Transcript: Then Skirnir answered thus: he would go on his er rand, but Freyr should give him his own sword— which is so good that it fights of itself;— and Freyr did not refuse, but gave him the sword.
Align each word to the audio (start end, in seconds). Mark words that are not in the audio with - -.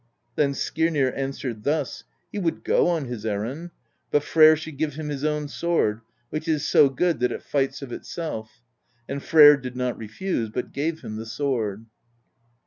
Then 0.35 0.55
Skirnir 0.55 1.13
answered 1.15 1.63
thus: 1.63 2.05
he 2.31 2.39
would 2.39 2.63
go 2.63 2.87
on 2.87 3.05
his 3.05 3.23
er 3.23 3.41
rand, 3.41 3.69
but 4.09 4.23
Freyr 4.23 4.55
should 4.55 4.77
give 4.79 4.95
him 4.95 5.09
his 5.09 5.23
own 5.23 5.47
sword— 5.47 6.01
which 6.31 6.47
is 6.47 6.67
so 6.67 6.89
good 6.89 7.19
that 7.19 7.31
it 7.31 7.43
fights 7.43 7.83
of 7.83 7.91
itself;— 7.91 8.63
and 9.07 9.21
Freyr 9.21 9.57
did 9.57 9.75
not 9.75 9.99
refuse, 9.99 10.49
but 10.49 10.73
gave 10.73 11.01
him 11.01 11.17
the 11.17 11.27
sword. 11.27 11.85